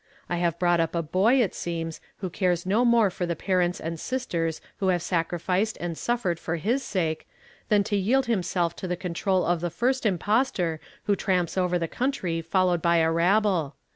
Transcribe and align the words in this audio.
I 0.27 0.37
have 0.37 0.57
brought 0.57 0.79
up 0.79 0.95
a 0.95 1.03
boy, 1.03 1.43
it 1.43 1.53
seems, 1.53 2.01
who 2.21 2.31
cares 2.31 2.65
no 2.65 2.83
more 2.83 3.11
for 3.11 3.27
the 3.27 3.35
parents 3.35 3.79
and 3.79 3.99
sisters 3.99 4.59
who 4.77 4.87
have 4.87 5.03
sacrificed 5.03 5.77
and 5.79 5.95
suffered 5.95 6.39
for 6.39 6.55
his 6.55 6.81
sake, 6.81 7.27
than 7.69 7.83
to 7.83 7.95
yield 7.95 8.25
himself 8.25 8.75
to 8.77 8.87
the 8.87 8.97
control 8.97 9.45
of 9.45 9.61
the 9.61 9.69
fii 9.69 9.93
st 9.93 10.05
impostor 10.07 10.79
who 11.03 11.15
tramps 11.15 11.55
over 11.55 11.77
the 11.77 11.87
country 11.87 12.41
followed 12.41 12.81
by 12.81 12.97
a 12.97 13.11
rabble. 13.11 13.75